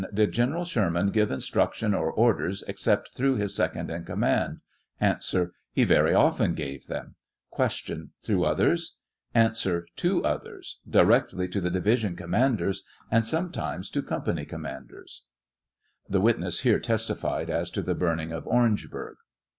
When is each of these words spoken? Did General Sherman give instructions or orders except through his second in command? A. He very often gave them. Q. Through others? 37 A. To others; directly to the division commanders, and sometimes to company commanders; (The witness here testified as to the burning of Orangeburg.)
Did 0.11 0.31
General 0.31 0.65
Sherman 0.65 1.11
give 1.11 1.29
instructions 1.29 1.93
or 1.93 2.11
orders 2.11 2.63
except 2.67 3.11
through 3.13 3.35
his 3.35 3.53
second 3.55 3.91
in 3.91 4.03
command? 4.03 4.61
A. 4.99 5.19
He 5.73 5.83
very 5.83 6.11
often 6.11 6.55
gave 6.55 6.87
them. 6.87 7.13
Q. 7.55 8.09
Through 8.23 8.43
others? 8.43 8.97
37 9.35 9.77
A. 9.77 9.85
To 10.01 10.25
others; 10.25 10.79
directly 10.89 11.47
to 11.49 11.61
the 11.61 11.69
division 11.69 12.15
commanders, 12.15 12.81
and 13.11 13.27
sometimes 13.27 13.91
to 13.91 14.01
company 14.01 14.43
commanders; 14.45 15.21
(The 16.09 16.19
witness 16.19 16.61
here 16.61 16.79
testified 16.79 17.51
as 17.51 17.69
to 17.69 17.83
the 17.83 17.93
burning 17.93 18.31
of 18.31 18.47
Orangeburg.) 18.47 19.17